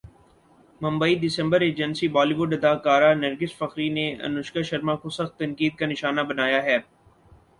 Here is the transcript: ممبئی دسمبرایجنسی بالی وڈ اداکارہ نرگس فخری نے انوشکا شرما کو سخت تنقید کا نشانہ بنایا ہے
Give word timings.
ممبئی 0.81 1.15
دسمبرایجنسی 1.25 2.07
بالی 2.15 2.33
وڈ 2.39 2.51
اداکارہ 2.55 3.11
نرگس 3.21 3.51
فخری 3.59 3.87
نے 3.97 4.05
انوشکا 4.25 4.61
شرما 4.69 4.95
کو 5.01 5.09
سخت 5.17 5.33
تنقید 5.39 5.73
کا 5.79 5.85
نشانہ 5.91 6.21
بنایا 6.29 6.63
ہے 6.63 6.77